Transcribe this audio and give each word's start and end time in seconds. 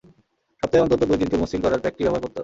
সপ্তাহে 0.63 0.83
অন্তত 0.83 1.01
দুই 1.09 1.17
দিন 1.19 1.27
চুল 1.31 1.39
মসৃণ 1.41 1.61
করার 1.63 1.83
প্যাকটি 1.83 2.01
ব্যবহার 2.03 2.23
করতে 2.23 2.29
হবে। 2.29 2.39